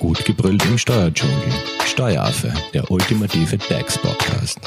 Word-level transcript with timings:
Gut 0.00 0.24
gebrüllt 0.24 0.64
im 0.64 0.78
Steuerdschungel. 0.78 1.52
Steueraffe, 1.84 2.50
der 2.72 2.90
ultimative 2.90 3.58
DAX-Podcast. 3.58 4.58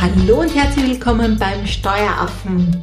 Hallo 0.00 0.40
und 0.40 0.52
herzlich 0.52 0.88
willkommen 0.88 1.38
beim 1.38 1.64
Steueraffen. 1.68 2.82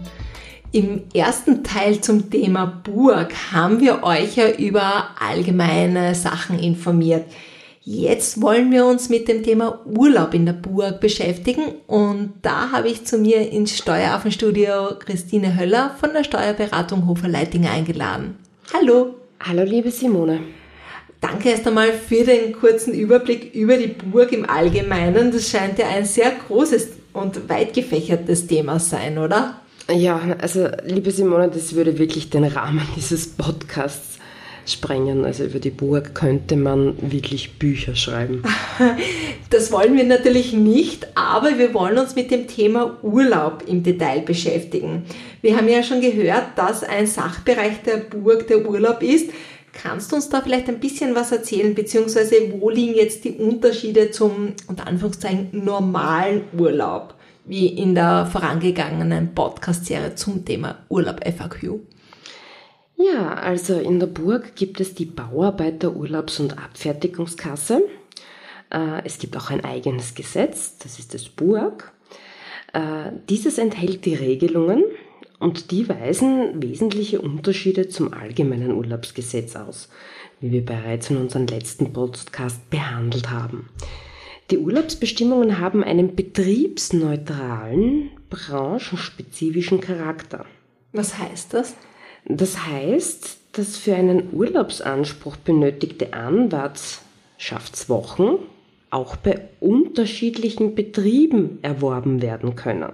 Im 0.72 1.02
ersten 1.14 1.62
Teil 1.62 2.00
zum 2.00 2.30
Thema 2.30 2.66
Burg 2.66 3.34
haben 3.52 3.82
wir 3.82 4.04
euch 4.04 4.38
ja 4.38 4.50
über 4.52 5.10
allgemeine 5.20 6.16
Sachen 6.16 6.58
informiert. 6.58 7.26
Jetzt 7.88 8.42
wollen 8.42 8.72
wir 8.72 8.84
uns 8.88 9.10
mit 9.10 9.28
dem 9.28 9.44
Thema 9.44 9.80
Urlaub 9.86 10.34
in 10.34 10.48
der 10.48 10.54
Burg 10.54 11.00
beschäftigen 11.00 11.62
und 11.86 12.34
da 12.42 12.72
habe 12.72 12.90
ich 12.90 13.06
zu 13.06 13.20
mir 13.20 13.52
ins 13.52 13.78
Steueraffenstudio 13.78 14.96
Christine 14.98 15.56
Höller 15.56 15.96
von 16.00 16.12
der 16.12 16.24
Steuerberatung 16.24 17.08
Hofer 17.08 17.28
Leitinger 17.28 17.70
eingeladen. 17.70 18.40
Hallo. 18.74 19.14
Hallo 19.40 19.62
liebe 19.62 19.92
Simone. 19.92 20.40
Danke 21.22 21.50
erst 21.50 21.68
einmal 21.68 21.94
für 21.94 22.24
den 22.24 22.54
kurzen 22.54 22.92
Überblick 22.92 23.54
über 23.54 23.78
die 23.78 23.90
Burg 23.90 24.32
im 24.32 24.50
Allgemeinen. 24.50 25.32
Das 25.32 25.48
scheint 25.48 25.78
ja 25.78 25.88
ein 25.88 26.06
sehr 26.06 26.32
großes 26.32 26.88
und 27.14 27.48
weit 27.50 27.76
gefächertes 27.76 28.48
Thema 28.48 28.80
sein, 28.80 29.20
oder? 29.20 29.62
Ja, 29.94 30.20
also 30.42 30.70
liebe 30.86 31.12
Simone, 31.12 31.50
das 31.50 31.76
würde 31.76 32.00
wirklich 32.00 32.32
den 32.32 32.46
Rahmen 32.46 32.82
dieses 32.96 33.28
Podcasts 33.28 34.15
sprengen. 34.72 35.26
Also 35.26 35.46
über 35.46 35.60
die 35.60 35.70
Burg 35.70 36.16
könnte 36.16 36.56
man 36.56 36.96
wirklich 37.00 37.58
Bücher 37.60 37.96
schreiben. 37.96 38.44
Das 39.52 39.72
wollen 39.72 39.96
wir 39.96 40.04
natürlich 40.04 40.54
nicht, 40.54 41.08
aber 41.16 41.58
wir 41.58 41.74
wollen 41.74 42.00
uns 42.00 42.16
mit 42.16 42.32
dem 42.32 42.48
Thema 42.48 42.98
Urlaub 43.04 43.64
im 43.68 43.84
Detail 43.84 44.22
beschäftigen. 44.22 45.06
Wir 45.42 45.56
haben 45.56 45.70
ja 45.70 45.84
schon 45.84 46.02
gehört, 46.02 46.58
dass 46.58 46.84
ein 46.84 47.06
Sachbereich 47.06 47.84
der 47.84 47.98
Burg 47.98 48.48
der 48.48 48.68
Urlaub 48.68 49.04
ist. 49.04 49.30
Kannst 49.72 50.12
du 50.12 50.16
uns 50.16 50.30
da 50.30 50.42
vielleicht 50.42 50.68
ein 50.68 50.80
bisschen 50.80 51.16
was 51.16 51.32
erzählen, 51.32 51.76
beziehungsweise 51.76 52.36
wo 52.54 52.70
liegen 52.70 52.96
jetzt 52.96 53.24
die 53.24 53.34
Unterschiede 53.34 54.10
zum, 54.10 54.54
unter 54.68 54.88
Anführungszeichen, 54.88 55.50
normalen 55.52 56.42
Urlaub, 56.58 57.14
wie 57.46 57.68
in 57.68 57.94
der 57.94 58.26
vorangegangenen 58.26 59.36
Podcast-Serie 59.36 60.16
zum 60.16 60.44
Thema 60.44 60.80
Urlaub 60.90 61.22
FAQ? 61.24 61.80
Ja, 62.98 63.34
also 63.34 63.78
in 63.78 64.00
der 64.00 64.08
Burg 64.08 64.56
gibt 64.56 64.80
es 64.80 64.96
die 64.96 65.06
Bauarbeiter 65.06 65.96
Urlaubs- 65.96 66.40
und 66.40 66.58
Abfertigungskasse. 66.58 67.84
Äh, 68.72 69.06
es 69.06 69.20
gibt 69.20 69.36
auch 69.36 69.50
ein 69.50 69.66
eigenes 69.66 70.16
Gesetz, 70.16 70.78
das 70.78 70.98
ist 70.98 71.14
das 71.14 71.28
Burg. 71.28 71.92
Äh, 72.74 73.12
dieses 73.30 73.58
enthält 73.58 74.06
die 74.06 74.16
Regelungen 74.16 74.84
und 75.40 75.72
die 75.72 75.90
weisen 75.90 76.62
wesentliche 76.62 77.20
Unterschiede 77.22 77.90
zum 77.90 78.14
allgemeinen 78.14 78.72
Urlaubsgesetz 78.72 79.58
aus, 79.58 79.90
wie 80.40 80.52
wir 80.52 80.64
bereits 80.66 81.10
in 81.10 81.18
unserem 81.18 81.48
letzten 81.48 81.92
Podcast 81.92 82.70
behandelt 82.70 83.30
haben. 83.30 83.70
Die 84.52 84.58
Urlaubsbestimmungen 84.58 85.60
haben 85.60 85.84
einen 85.84 86.16
betriebsneutralen, 86.16 88.12
branchenspezifischen 88.30 89.82
Charakter. 89.82 90.46
Was 90.94 91.18
heißt 91.18 91.54
das? 91.54 91.76
Das 92.28 92.66
heißt, 92.66 93.38
dass 93.54 93.78
für 93.78 93.96
einen 93.96 94.34
Urlaubsanspruch 94.34 95.38
benötigte 95.38 96.14
Anwartschaftswochen 96.14 98.40
auch 98.90 99.16
bei 99.16 99.50
unterschiedlichen 99.60 100.74
Betrieben 100.76 101.60
erworben 101.62 102.22
werden 102.22 102.56
können. 102.56 102.92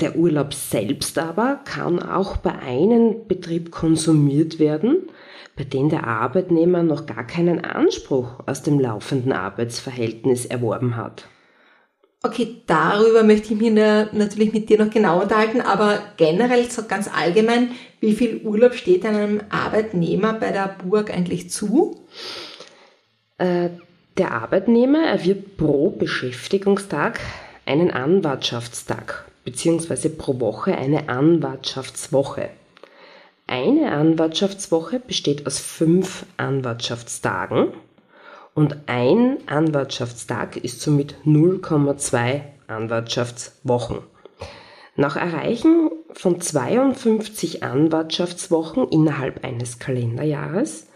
Der 0.00 0.16
Urlaub 0.16 0.54
selbst 0.54 1.18
aber 1.18 1.60
kann 1.64 2.02
auch 2.02 2.36
bei 2.36 2.58
einem 2.58 3.28
Betrieb 3.28 3.70
konsumiert 3.70 4.58
werden, 4.58 5.08
bei 5.56 5.64
dem 5.64 5.88
der 5.88 6.06
Arbeitnehmer 6.06 6.82
noch 6.82 7.06
gar 7.06 7.24
keinen 7.24 7.64
Anspruch 7.64 8.40
aus 8.46 8.62
dem 8.62 8.80
laufenden 8.80 9.32
Arbeitsverhältnis 9.32 10.46
erworben 10.46 10.96
hat. 10.96 11.28
Okay, 12.26 12.62
darüber 12.66 13.22
möchte 13.22 13.52
ich 13.52 13.60
mich 13.60 13.70
natürlich 13.70 14.54
mit 14.54 14.70
dir 14.70 14.82
noch 14.82 14.90
genau 14.90 15.20
unterhalten, 15.20 15.60
aber 15.60 15.98
generell 16.16 16.70
so 16.70 16.84
ganz 16.84 17.06
allgemein, 17.14 17.72
wie 18.00 18.14
viel 18.14 18.40
Urlaub 18.42 18.72
steht 18.72 19.04
einem 19.04 19.42
Arbeitnehmer 19.50 20.32
bei 20.32 20.50
der 20.50 20.74
Burg 20.82 21.12
eigentlich 21.12 21.50
zu? 21.50 22.00
Äh, 23.36 23.68
der 24.16 24.32
Arbeitnehmer 24.32 25.06
erwirbt 25.06 25.58
pro 25.58 25.90
Beschäftigungstag 25.90 27.20
einen 27.66 27.90
Anwartschaftstag 27.90 29.26
beziehungsweise 29.44 30.08
pro 30.08 30.40
Woche 30.40 30.78
eine 30.78 31.10
Anwartschaftswoche. 31.10 32.48
Eine 33.46 33.92
Anwartschaftswoche 33.92 34.98
besteht 34.98 35.46
aus 35.46 35.58
fünf 35.58 36.24
Anwartschaftstagen 36.38 37.74
und 38.54 38.76
ein 38.86 39.38
Anwartschaftstag 39.46 40.56
ist 40.56 40.80
somit 40.80 41.16
0,2 41.24 42.42
Anwartschaftswochen. 42.66 43.98
Nach 44.96 45.16
Erreichen 45.16 45.90
von 46.12 46.40
52 46.40 47.64
Anwartschaftswochen 47.64 48.88
innerhalb 48.88 49.44
eines 49.44 49.80
Kalenderjahres 49.80 50.86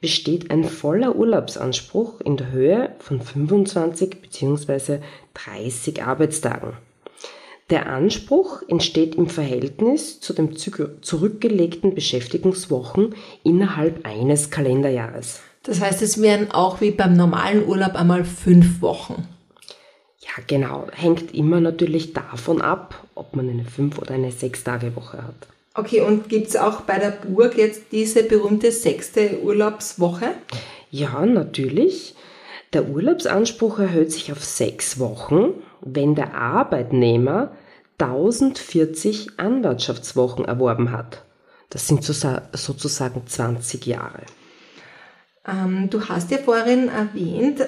besteht 0.00 0.50
ein 0.50 0.64
voller 0.64 1.16
Urlaubsanspruch 1.16 2.20
in 2.20 2.36
der 2.36 2.52
Höhe 2.52 2.94
von 3.00 3.20
25 3.20 4.22
bzw. 4.22 5.00
30 5.34 6.02
Arbeitstagen. 6.04 6.74
Der 7.70 7.88
Anspruch 7.88 8.62
entsteht 8.66 9.14
im 9.14 9.28
Verhältnis 9.28 10.20
zu 10.20 10.32
den 10.32 10.56
zurückgelegten 10.56 11.94
Beschäftigungswochen 11.94 13.14
innerhalb 13.44 14.06
eines 14.06 14.50
Kalenderjahres. 14.50 15.42
Das 15.62 15.80
heißt, 15.80 16.02
es 16.02 16.20
wären 16.22 16.50
auch 16.50 16.80
wie 16.80 16.90
beim 16.90 17.14
normalen 17.14 17.66
Urlaub 17.66 17.94
einmal 17.94 18.24
fünf 18.24 18.80
Wochen. 18.80 19.28
Ja, 20.20 20.42
genau. 20.46 20.86
Hängt 20.92 21.34
immer 21.34 21.60
natürlich 21.60 22.12
davon 22.12 22.62
ab, 22.62 23.06
ob 23.14 23.36
man 23.36 23.48
eine 23.48 23.64
fünf- 23.64 23.98
oder 23.98 24.14
eine 24.14 24.32
sechs-Tage-Woche 24.32 25.18
hat. 25.18 25.48
Okay, 25.74 26.00
und 26.00 26.28
gibt 26.28 26.48
es 26.48 26.56
auch 26.56 26.82
bei 26.82 26.98
der 26.98 27.10
Burg 27.10 27.56
jetzt 27.56 27.92
diese 27.92 28.22
berühmte 28.22 28.72
sechste 28.72 29.40
Urlaubswoche? 29.42 30.32
Ja, 30.90 31.24
natürlich. 31.24 32.14
Der 32.72 32.88
Urlaubsanspruch 32.88 33.78
erhöht 33.78 34.12
sich 34.12 34.32
auf 34.32 34.44
sechs 34.44 34.98
Wochen, 34.98 35.54
wenn 35.80 36.14
der 36.14 36.34
Arbeitnehmer 36.34 37.52
1040 37.98 39.38
Anwartschaftswochen 39.38 40.44
erworben 40.44 40.92
hat. 40.92 41.24
Das 41.68 41.86
sind 41.86 42.02
sozusagen 42.04 43.26
20 43.26 43.86
Jahre. 43.86 44.22
Ähm, 45.46 45.88
du 45.88 46.06
hast 46.08 46.30
ja 46.30 46.38
vorhin 46.38 46.88
erwähnt, 46.88 47.60
äh, 47.60 47.66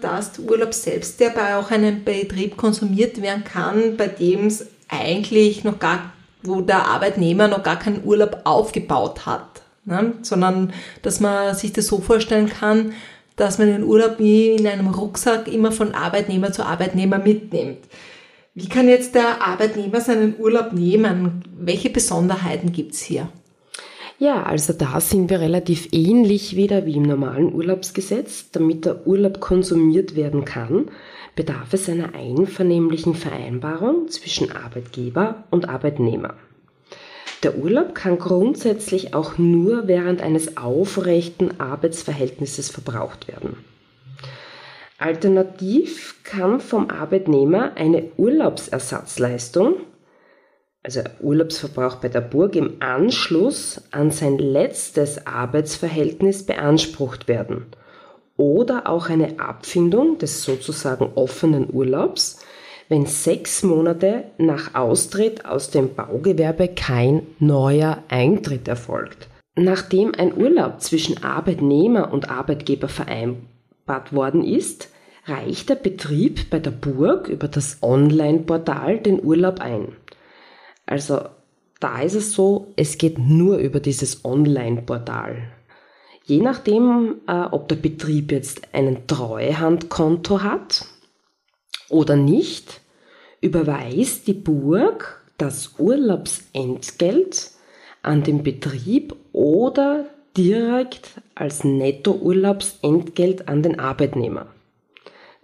dass 0.00 0.38
Urlaub 0.38 0.72
selbst, 0.72 1.20
der 1.20 1.30
bei 1.30 1.56
auch 1.56 1.70
einem 1.70 2.02
Betrieb 2.04 2.56
konsumiert 2.56 3.20
werden 3.20 3.44
kann, 3.44 3.96
bei 3.96 4.08
dem 4.08 4.46
es 4.46 4.66
eigentlich 4.88 5.64
noch 5.64 5.78
gar, 5.78 6.12
wo 6.42 6.62
der 6.62 6.86
Arbeitnehmer 6.86 7.48
noch 7.48 7.62
gar 7.62 7.78
keinen 7.78 8.04
Urlaub 8.04 8.40
aufgebaut 8.44 9.26
hat, 9.26 9.62
ne? 9.84 10.14
sondern 10.22 10.72
dass 11.02 11.20
man 11.20 11.54
sich 11.54 11.72
das 11.72 11.86
so 11.86 11.98
vorstellen 11.98 12.48
kann, 12.48 12.94
dass 13.36 13.58
man 13.58 13.68
den 13.68 13.84
Urlaub 13.84 14.18
wie 14.18 14.56
in 14.56 14.66
einem 14.66 14.88
Rucksack 14.88 15.46
immer 15.48 15.72
von 15.72 15.94
Arbeitnehmer 15.94 16.52
zu 16.52 16.64
Arbeitnehmer 16.64 17.18
mitnimmt. 17.18 17.78
Wie 18.54 18.68
kann 18.68 18.88
jetzt 18.88 19.14
der 19.14 19.42
Arbeitnehmer 19.46 20.00
seinen 20.00 20.38
Urlaub 20.38 20.72
nehmen? 20.72 21.42
Welche 21.56 21.90
Besonderheiten 21.90 22.72
gibt 22.72 22.94
es 22.94 23.00
hier? 23.00 23.28
Ja, 24.20 24.42
also 24.42 24.74
da 24.74 25.00
sind 25.00 25.30
wir 25.30 25.40
relativ 25.40 25.88
ähnlich 25.92 26.54
wieder 26.54 26.84
wie 26.84 26.96
im 26.96 27.04
normalen 27.04 27.54
Urlaubsgesetz. 27.54 28.50
Damit 28.52 28.84
der 28.84 29.06
Urlaub 29.06 29.40
konsumiert 29.40 30.14
werden 30.14 30.44
kann, 30.44 30.90
bedarf 31.34 31.72
es 31.72 31.88
einer 31.88 32.14
einvernehmlichen 32.14 33.14
Vereinbarung 33.14 34.08
zwischen 34.08 34.52
Arbeitgeber 34.52 35.44
und 35.48 35.70
Arbeitnehmer. 35.70 36.34
Der 37.42 37.56
Urlaub 37.56 37.94
kann 37.94 38.18
grundsätzlich 38.18 39.14
auch 39.14 39.38
nur 39.38 39.88
während 39.88 40.20
eines 40.20 40.58
aufrechten 40.58 41.58
Arbeitsverhältnisses 41.58 42.68
verbraucht 42.68 43.26
werden. 43.26 43.56
Alternativ 44.98 46.16
kann 46.24 46.60
vom 46.60 46.90
Arbeitnehmer 46.90 47.72
eine 47.76 48.10
Urlaubsersatzleistung 48.18 49.76
also 50.82 51.00
Urlaubsverbrauch 51.20 51.96
bei 51.96 52.08
der 52.08 52.22
Burg 52.22 52.56
im 52.56 52.76
Anschluss 52.80 53.82
an 53.90 54.10
sein 54.10 54.38
letztes 54.38 55.26
Arbeitsverhältnis 55.26 56.44
beansprucht 56.44 57.28
werden 57.28 57.66
oder 58.36 58.88
auch 58.88 59.10
eine 59.10 59.38
Abfindung 59.38 60.16
des 60.18 60.42
sozusagen 60.42 61.10
offenen 61.14 61.68
Urlaubs, 61.70 62.40
wenn 62.88 63.04
sechs 63.04 63.62
Monate 63.62 64.24
nach 64.38 64.74
Austritt 64.74 65.44
aus 65.44 65.70
dem 65.70 65.94
Baugewerbe 65.94 66.68
kein 66.68 67.22
neuer 67.38 68.02
Eintritt 68.08 68.66
erfolgt. 68.66 69.28
Nachdem 69.56 70.14
ein 70.14 70.34
Urlaub 70.36 70.80
zwischen 70.80 71.22
Arbeitnehmer 71.22 72.12
und 72.12 72.30
Arbeitgeber 72.30 72.88
vereinbart 72.88 74.12
worden 74.12 74.42
ist, 74.42 74.88
reicht 75.26 75.68
der 75.68 75.74
Betrieb 75.74 76.48
bei 76.48 76.58
der 76.58 76.70
Burg 76.70 77.28
über 77.28 77.46
das 77.46 77.78
Online-Portal 77.82 78.98
den 79.00 79.22
Urlaub 79.22 79.60
ein. 79.60 79.88
Also 80.90 81.20
da 81.78 82.02
ist 82.02 82.16
es 82.16 82.32
so, 82.32 82.72
es 82.74 82.98
geht 82.98 83.16
nur 83.16 83.58
über 83.58 83.78
dieses 83.78 84.24
Online-Portal. 84.24 85.36
Je 86.24 86.40
nachdem, 86.40 87.20
äh, 87.28 87.42
ob 87.52 87.68
der 87.68 87.76
Betrieb 87.76 88.32
jetzt 88.32 88.62
ein 88.72 89.06
Treuhandkonto 89.06 90.42
hat 90.42 90.84
oder 91.88 92.16
nicht, 92.16 92.80
überweist 93.40 94.26
die 94.26 94.34
Burg 94.34 95.22
das 95.38 95.74
Urlaubsentgelt 95.78 97.52
an 98.02 98.24
den 98.24 98.42
Betrieb 98.42 99.14
oder 99.32 100.06
direkt 100.36 101.20
als 101.36 101.62
Nettourlaubsentgelt 101.62 103.46
an 103.46 103.62
den 103.62 103.78
Arbeitnehmer. 103.78 104.48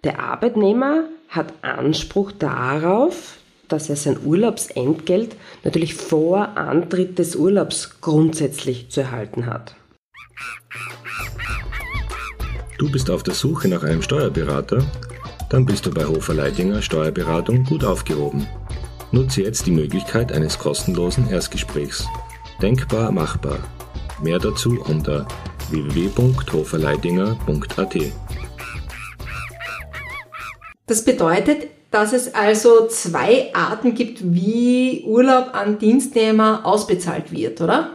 Der 0.03 0.19
Arbeitnehmer 0.19 1.05
hat 1.29 1.53
Anspruch 1.63 2.33
darauf, 2.33 3.39
dass 3.69 3.89
er 3.89 3.97
sein 3.97 4.19
Urlaubsentgelt 4.25 5.37
natürlich 5.65 5.95
vor 5.95 6.57
Antritt 6.57 7.19
des 7.19 7.37
Urlaubs 7.37 8.01
grundsätzlich 8.01 8.91
zu 8.91 9.03
erhalten 9.03 9.47
hat. 9.47 9.75
Du 12.79 12.91
bist 12.91 13.11
auf 13.11 13.23
der 13.23 13.35
Suche 13.35 13.69
nach 13.69 13.83
einem 13.83 14.03
Steuerberater? 14.03 14.85
Dann 15.49 15.65
bist 15.65 15.87
du 15.87 15.91
bei 15.91 16.05
Hofer 16.05 16.35
Leidinger 16.35 16.83
Steuerberatung 16.83 17.65
gut 17.65 17.85
aufgehoben. 17.85 18.47
Nutze 19.13 19.43
jetzt 19.43 19.67
die 19.67 19.71
Möglichkeit 19.71 20.33
eines 20.33 20.59
kostenlosen 20.59 21.31
Erstgesprächs. 21.31 22.05
Denkbar 22.61 23.13
machbar. 23.13 23.61
Mehr 24.23 24.39
dazu 24.39 24.79
unter 24.87 25.27
www.hoferleidinger.at. 25.71 27.97
Das 30.87 31.05
bedeutet, 31.05 31.69
dass 31.97 32.13
es 32.13 32.35
also 32.35 32.89
zwei 32.89 33.55
Arten 33.55 33.95
gibt, 33.95 34.19
wie 34.23 35.03
Urlaub 35.07 35.55
an 35.55 35.79
Dienstnehmer 35.79 36.61
ausbezahlt 36.65 37.33
wird, 37.33 37.63
oder? 37.63 37.93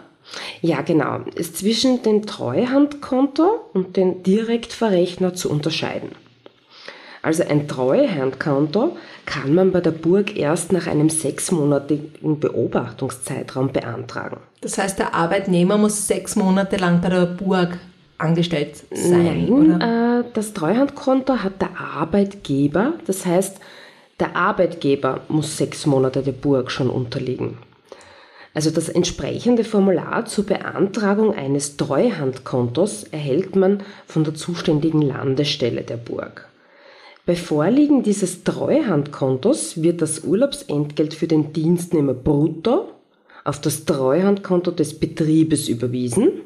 Ja, 0.62 0.82
genau. 0.82 1.20
Es 1.36 1.50
ist 1.50 1.58
zwischen 1.58 2.02
dem 2.02 2.26
Treuhandkonto 2.26 3.70
und 3.74 3.98
dem 3.98 4.24
Direktverrechner 4.24 5.36
zu 5.36 5.52
unterscheiden. 5.52 6.10
Also 7.22 7.44
ein 7.48 7.68
Treuhandkonto 7.68 8.98
kann 9.28 9.54
man 9.54 9.72
bei 9.72 9.82
der 9.82 9.92
Burg 9.92 10.36
erst 10.36 10.72
nach 10.72 10.88
einem 10.88 11.12
sechsmonatigen 11.12 12.40
Beobachtungszeitraum 12.40 13.72
beantragen. 13.72 14.38
Das 14.62 14.80
heißt, 14.80 14.98
der 14.98 15.14
Arbeitnehmer 15.14 15.78
muss 15.78 16.08
sechs 16.08 16.36
Monate 16.36 16.78
lang 16.78 17.02
bei 17.02 17.10
der 17.10 17.28
Burg 17.28 17.78
angestellt 18.18 18.78
sein, 18.92 19.48
Nein? 19.48 19.82
Äh, 19.82 20.24
das 20.34 20.54
Treuhandkonto 20.54 21.38
hat 21.38 21.62
der 21.62 21.80
Arbeitgeber. 21.80 22.94
Das 23.06 23.28
heißt, 23.28 23.58
der 24.22 24.38
Arbeitgeber 24.38 25.22
muss 25.28 25.58
sechs 25.58 25.86
Monate 25.86 26.22
der 26.22 26.32
Burg 26.32 26.72
schon 26.72 26.90
unterliegen. 26.90 27.58
Also 28.54 28.70
das 28.70 28.88
entsprechende 28.88 29.64
Formular 29.64 30.26
zur 30.26 30.46
Beantragung 30.46 31.34
eines 31.34 31.76
Treuhandkontos 31.78 33.04
erhält 33.06 33.56
man 33.56 33.82
von 34.06 34.24
der 34.24 34.36
zuständigen 34.36 35.02
Landesstelle 35.02 35.82
der 35.82 35.98
Burg. 35.98 36.48
Bei 37.26 37.36
Vorliegen 37.36 38.04
dieses 38.04 38.44
Treuhandkontos 38.44 39.82
wird 39.82 40.02
das 40.02 40.24
Urlaubsentgelt 40.24 41.14
für 41.14 41.28
den 41.28 41.54
Dienstnehmer 41.54 42.14
brutto 42.14 42.90
auf 43.44 43.60
das 43.60 43.86
Treuhandkonto 43.86 44.72
des 44.72 45.00
Betriebes 45.00 45.68
überwiesen. 45.68 46.42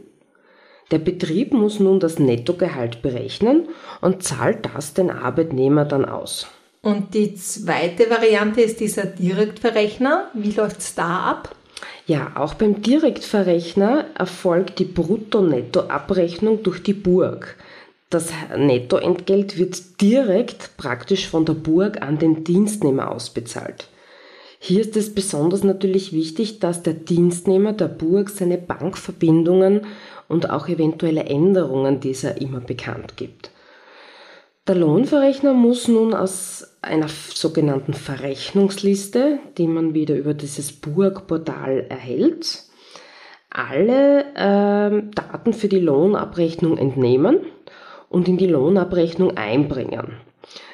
Der 0.91 0.99
Betrieb 0.99 1.53
muss 1.53 1.79
nun 1.79 1.99
das 1.99 2.19
Nettogehalt 2.19 3.01
berechnen 3.01 3.67
und 4.01 4.23
zahlt 4.23 4.69
das 4.73 4.93
den 4.93 5.09
Arbeitnehmer 5.09 5.85
dann 5.85 6.05
aus. 6.05 6.47
Und 6.85 7.15
die 7.15 7.33
zweite 7.33 8.11
Variante 8.11 8.61
ist 8.61 8.79
dieser 8.79 9.07
Direktverrechner. 9.07 10.29
Wie 10.35 10.51
läuft 10.51 10.81
es 10.81 10.93
da 10.93 11.31
ab? 11.31 11.55
Ja, 12.05 12.33
auch 12.35 12.53
beim 12.53 12.83
Direktverrechner 12.83 14.05
erfolgt 14.15 14.77
die 14.77 14.85
Brutto-Netto-Abrechnung 14.85 16.61
durch 16.61 16.83
die 16.83 16.93
Burg. 16.93 17.55
Das 18.11 18.29
Nettoentgelt 18.55 19.57
wird 19.57 19.99
direkt 19.99 20.77
praktisch 20.77 21.27
von 21.27 21.43
der 21.43 21.55
Burg 21.55 22.03
an 22.03 22.19
den 22.19 22.43
Dienstnehmer 22.43 23.09
ausbezahlt. 23.09 23.87
Hier 24.59 24.81
ist 24.81 24.95
es 24.95 25.15
besonders 25.15 25.63
natürlich 25.63 26.13
wichtig, 26.13 26.59
dass 26.59 26.83
der 26.83 26.93
Dienstnehmer 26.93 27.73
der 27.73 27.87
Burg 27.87 28.29
seine 28.29 28.59
Bankverbindungen 28.59 29.87
und 30.27 30.51
auch 30.51 30.67
eventuelle 30.67 31.23
Änderungen 31.23 31.99
dieser 31.99 32.39
immer 32.39 32.59
bekannt 32.59 33.17
gibt. 33.17 33.49
Der 34.67 34.73
Lohnverrechner 34.73 35.53
muss 35.53 35.87
nun 35.87 36.15
aus 36.15 36.75
einer 36.81 37.07
sogenannten 37.07 37.93
Verrechnungsliste, 37.93 39.37
die 39.59 39.67
man 39.67 39.93
wieder 39.93 40.15
über 40.15 40.33
dieses 40.33 40.71
Burgportal 40.71 41.85
erhält, 41.87 42.63
alle 43.51 44.21
äh, 44.33 45.03
Daten 45.13 45.53
für 45.53 45.67
die 45.67 45.79
Lohnabrechnung 45.79 46.79
entnehmen 46.79 47.41
und 48.09 48.27
in 48.27 48.37
die 48.37 48.47
Lohnabrechnung 48.47 49.37
einbringen. 49.37 50.13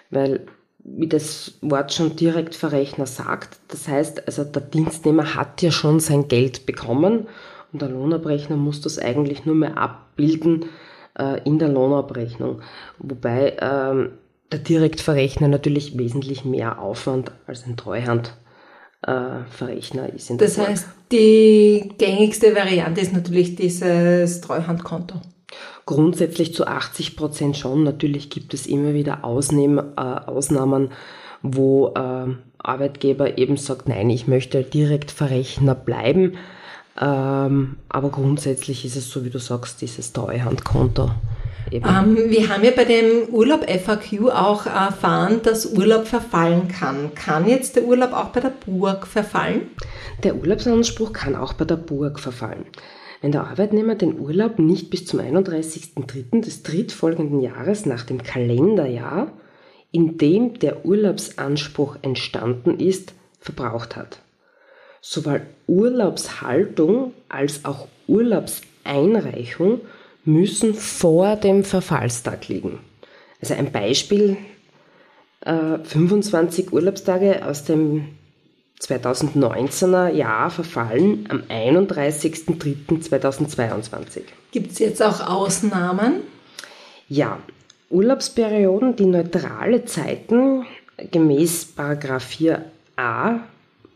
Weil, 0.09 0.47
wie 0.79 1.07
das 1.07 1.57
Wort 1.61 1.91
schon 1.91 2.15
direkt 2.15 2.55
Verrechner 2.55 3.05
sagt, 3.05 3.59
das 3.67 3.89
heißt, 3.89 4.25
also 4.25 4.45
der 4.45 4.61
Dienstnehmer 4.61 5.35
hat 5.35 5.61
ja 5.61 5.69
schon 5.69 5.99
sein 5.99 6.29
Geld 6.29 6.65
bekommen 6.65 7.27
und 7.73 7.81
der 7.81 7.89
Lohnabrechner 7.89 8.55
muss 8.55 8.79
das 8.79 8.99
eigentlich 8.99 9.45
nur 9.45 9.55
mehr 9.55 9.77
abbilden 9.77 10.65
äh, 11.17 11.41
in 11.43 11.59
der 11.59 11.69
Lohnabrechnung. 11.69 12.61
Wobei 12.99 13.57
ähm, 13.59 14.11
der 14.51 14.59
Direktverrechner 14.59 15.47
natürlich 15.47 15.97
wesentlich 15.97 16.45
mehr 16.45 16.79
Aufwand 16.79 17.31
als 17.47 17.65
ein 17.65 17.77
Treuhandverrechner 17.77 20.09
äh, 20.09 20.15
ist. 20.15 20.29
In 20.29 20.37
das 20.37 20.57
heißt, 20.57 20.87
die 21.11 21.93
gängigste 21.97 22.53
Variante 22.55 23.01
ist 23.01 23.13
natürlich 23.13 23.55
dieses 23.55 24.41
Treuhandkonto. 24.41 25.15
Grundsätzlich 25.85 26.53
zu 26.53 26.67
80 26.67 27.17
Prozent 27.17 27.57
schon. 27.57 27.83
Natürlich 27.83 28.29
gibt 28.29 28.53
es 28.53 28.67
immer 28.67 28.93
wieder 28.93 29.25
Ausnehm, 29.25 29.79
äh, 29.79 30.01
Ausnahmen, 30.01 30.91
wo 31.41 31.93
äh, 31.95 32.27
Arbeitgeber 32.59 33.37
eben 33.37 33.57
sagt, 33.57 33.89
nein, 33.89 34.09
ich 34.09 34.27
möchte 34.27 34.63
Direktverrechner 34.63 35.75
bleiben. 35.75 36.37
Ähm, 37.01 37.77
aber 37.89 38.09
grundsätzlich 38.09 38.85
ist 38.85 38.95
es 38.95 39.09
so, 39.09 39.25
wie 39.25 39.31
du 39.31 39.39
sagst, 39.39 39.81
dieses 39.81 40.13
Treuhandkonto 40.13 41.11
ähm, 41.71 42.17
wir 42.29 42.49
haben 42.49 42.63
ja 42.63 42.71
bei 42.75 42.83
dem 42.83 43.29
Urlaub 43.31 43.69
FAQ 43.69 44.29
auch 44.29 44.65
erfahren, 44.65 45.41
dass 45.43 45.65
Urlaub 45.65 46.07
verfallen 46.07 46.67
kann. 46.67 47.13
Kann 47.15 47.47
jetzt 47.47 47.75
der 47.75 47.85
Urlaub 47.85 48.13
auch 48.13 48.29
bei 48.29 48.39
der 48.39 48.49
Burg 48.65 49.07
verfallen? 49.07 49.61
Der 50.23 50.35
Urlaubsanspruch 50.35 51.13
kann 51.13 51.35
auch 51.35 51.53
bei 51.53 51.65
der 51.65 51.77
Burg 51.77 52.19
verfallen. 52.19 52.65
Wenn 53.21 53.31
der 53.31 53.47
Arbeitnehmer 53.47 53.95
den 53.95 54.19
Urlaub 54.19 54.59
nicht 54.59 54.89
bis 54.89 55.05
zum 55.05 55.19
31.03. 55.19 56.41
des 56.41 56.63
drittfolgenden 56.63 57.39
Jahres 57.39 57.85
nach 57.85 58.03
dem 58.03 58.23
Kalenderjahr, 58.23 59.31
in 59.91 60.17
dem 60.17 60.57
der 60.59 60.85
Urlaubsanspruch 60.85 61.97
entstanden 62.01 62.79
ist, 62.79 63.13
verbraucht 63.39 63.95
hat. 63.95 64.19
Sowohl 65.01 65.41
Urlaubshaltung 65.67 67.13
als 67.27 67.65
auch 67.65 67.87
Urlaubseinreichung 68.07 69.81
müssen 70.25 70.75
vor 70.75 71.35
dem 71.35 71.63
Verfallstag 71.63 72.47
liegen. 72.47 72.79
Also 73.41 73.55
ein 73.55 73.71
Beispiel, 73.71 74.37
äh, 75.41 75.79
25 75.83 76.71
Urlaubstage 76.71 77.43
aus 77.45 77.63
dem 77.63 78.09
2019er 78.79 80.09
Jahr 80.09 80.51
verfallen 80.51 81.27
am 81.29 81.41
31.03.2022. 81.49 84.21
Gibt 84.51 84.71
es 84.71 84.79
jetzt 84.79 85.01
auch 85.01 85.27
Ausnahmen? 85.27 86.21
Ja, 87.07 87.39
Urlaubsperioden, 87.89 88.95
die 88.95 89.05
neutrale 89.05 89.85
Zeiten 89.85 90.65
gemäß 91.11 91.73
4a 91.77 93.39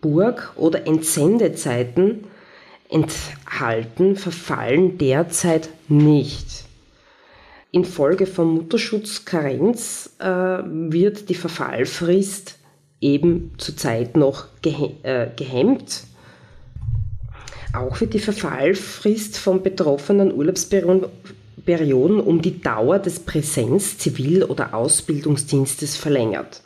Burg 0.05 0.53
oder 0.55 0.85
Entsendezeiten 0.85 2.25
enthalten, 2.89 4.15
verfallen 4.15 4.99
derzeit 4.99 5.69
nicht. 5.87 6.65
Infolge 7.71 8.27
von 8.27 8.53
Mutterschutzkarenz 8.53 10.11
äh, 10.19 10.27
wird 10.27 11.29
die 11.29 11.33
Verfallfrist 11.33 12.59
eben 13.01 13.55
zurzeit 13.57 14.15
noch 14.15 14.45
gehe 14.61 14.91
äh, 15.01 15.27
gehemmt. 15.35 16.03
Auch 17.73 17.99
wird 17.99 18.13
die 18.13 18.19
Verfallfrist 18.19 19.39
von 19.39 19.63
betroffenen 19.63 20.31
Urlaubsperioden 20.31 22.19
um 22.19 22.43
die 22.43 22.61
Dauer 22.61 22.99
des 22.99 23.25
Präsenz-, 23.25 23.97
Zivil- 23.97 24.43
oder 24.43 24.75
Ausbildungsdienstes 24.75 25.97
verlängert. 25.97 26.61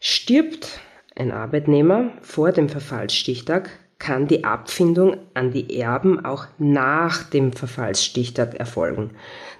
Stirbt 0.00 0.80
ein 1.16 1.32
Arbeitnehmer 1.32 2.10
vor 2.22 2.52
dem 2.52 2.68
Verfallsstichtag, 2.68 3.70
kann 3.98 4.26
die 4.26 4.44
Abfindung 4.44 5.16
an 5.34 5.52
die 5.52 5.78
Erben 5.78 6.24
auch 6.24 6.46
nach 6.58 7.22
dem 7.22 7.52
Verfallsstichtag 7.52 8.54
erfolgen. 8.54 9.12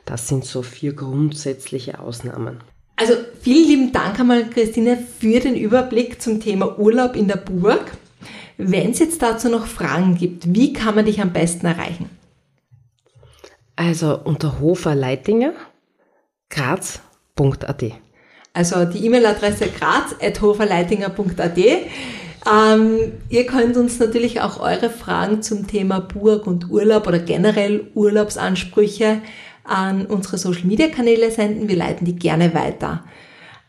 Das 0.04 0.28
sind 0.28 0.44
so 0.44 0.62
vier 0.62 0.92
grundsätzliche 0.92 1.98
Ausnahmen. 1.98 2.60
Also 2.96 3.14
vielen 3.40 3.68
lieben 3.68 3.92
Dank 3.92 4.20
einmal, 4.20 4.44
Christine, 4.50 4.96
für 4.96 5.40
den 5.40 5.56
Überblick 5.56 6.20
zum 6.20 6.40
Thema 6.40 6.78
Urlaub 6.78 7.16
in 7.16 7.28
der 7.28 7.36
Burg. 7.36 7.92
Wenn 8.56 8.90
es 8.90 8.98
jetzt 8.98 9.22
dazu 9.22 9.48
noch 9.48 9.66
Fragen 9.66 10.16
gibt, 10.16 10.54
wie 10.54 10.72
kann 10.72 10.94
man 10.94 11.06
dich 11.06 11.20
am 11.20 11.32
besten 11.32 11.66
erreichen? 11.66 12.10
Also 13.76 14.18
unter 14.22 14.60
Hofer 14.60 14.94
Leitinger, 14.94 15.54
graz.at. 16.50 17.84
Also 18.54 18.84
die 18.84 19.04
E-Mail-Adresse 19.04 19.66
graz.hoferleitinger.at. 19.68 21.58
Ähm, 22.46 23.12
ihr 23.28 23.46
könnt 23.46 23.76
uns 23.76 23.98
natürlich 23.98 24.40
auch 24.40 24.60
eure 24.60 24.90
Fragen 24.90 25.42
zum 25.42 25.66
Thema 25.66 26.00
Burg 26.00 26.46
und 26.46 26.70
Urlaub 26.70 27.06
oder 27.06 27.18
generell 27.18 27.88
Urlaubsansprüche 27.94 29.22
an 29.64 30.06
unsere 30.06 30.38
Social-Media-Kanäle 30.38 31.30
senden. 31.30 31.68
Wir 31.68 31.76
leiten 31.76 32.04
die 32.04 32.16
gerne 32.16 32.54
weiter. 32.54 33.04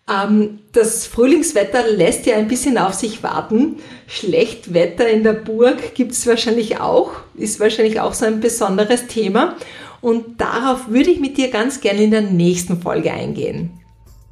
Ähm, 0.07 0.59
das 0.73 1.07
Frühlingswetter 1.07 1.87
lässt 1.89 2.27
ja 2.27 2.35
ein 2.35 2.47
bisschen 2.47 2.77
auf 2.77 2.93
sich 2.93 3.23
warten. 3.23 3.77
Schlechtwetter 4.07 5.09
in 5.09 5.23
der 5.23 5.33
Burg 5.33 5.95
gibt 5.95 6.11
es 6.11 6.27
wahrscheinlich 6.27 6.79
auch, 6.79 7.11
ist 7.33 7.59
wahrscheinlich 7.59 8.01
auch 8.01 8.13
so 8.13 8.25
ein 8.25 8.39
besonderes 8.39 9.07
Thema. 9.07 9.55
Und 10.01 10.39
darauf 10.39 10.89
würde 10.89 11.09
ich 11.09 11.19
mit 11.19 11.37
dir 11.37 11.49
ganz 11.49 11.81
gerne 11.81 12.03
in 12.03 12.11
der 12.11 12.21
nächsten 12.21 12.79
Folge 12.81 13.11
eingehen. 13.11 13.71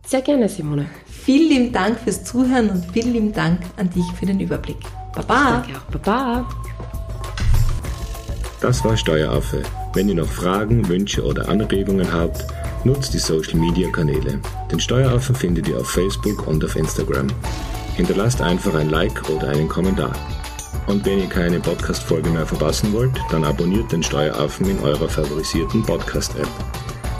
Sehr 0.06 0.22
gerne, 0.22 0.50
Simone. 0.50 0.86
Vielen 1.06 1.50
lieben 1.50 1.72
Dank 1.72 2.00
fürs 2.00 2.24
Zuhören 2.24 2.70
und 2.70 2.86
vielen 2.92 3.14
lieben 3.14 3.34
Dank 3.34 3.62
an 3.78 3.90
dich 3.90 4.06
für 4.20 4.26
den 4.26 4.40
Überblick. 4.40 4.78
Baba. 5.16 5.64
Danke 5.64 5.78
auch. 5.78 6.00
Baba. 6.00 6.50
Das 8.60 8.84
war 8.84 8.96
Steueraffe. 8.98 9.64
Wenn 9.94 10.10
ihr 10.10 10.16
noch 10.16 10.28
Fragen, 10.28 10.88
Wünsche 10.88 11.24
oder 11.24 11.48
Anregungen 11.50 12.12
habt, 12.12 12.46
nutzt 12.84 13.14
die 13.14 13.20
Social 13.20 13.56
Media 13.56 13.90
Kanäle. 13.90 14.40
Den 14.72 14.80
Steueraffen 14.80 15.36
findet 15.36 15.68
ihr 15.68 15.78
auf 15.78 15.90
Facebook 15.90 16.48
und 16.48 16.64
auf 16.64 16.76
Instagram. 16.76 17.28
Hinterlasst 17.96 18.42
einfach 18.42 18.74
ein 18.76 18.90
Like 18.90 19.30
oder 19.30 19.50
einen 19.50 19.68
Kommentar. 19.68 20.14
Und 20.88 21.06
wenn 21.06 21.20
ihr 21.20 21.28
keine 21.30 21.60
Podcast-Folge 21.60 22.30
mehr 22.30 22.46
verpassen 22.46 22.92
wollt, 22.92 23.14
dann 23.32 23.46
abonniert 23.46 23.92
den 23.92 24.04
Steueraffen 24.04 24.70
in 24.70 24.80
eurer 24.80 25.08
favorisierten 25.08 25.84
Podcast-App. 25.84 26.50